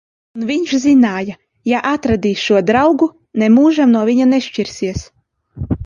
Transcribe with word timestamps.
Un 0.37 0.45
viņš 0.51 0.71
zināja: 0.85 1.35
ja 1.73 1.83
atradīs 1.91 2.47
šo 2.47 2.63
draugu, 2.73 3.11
nemūžam 3.45 3.97
no 3.97 4.05
viņa 4.13 4.31
nešķirsies. 4.35 5.11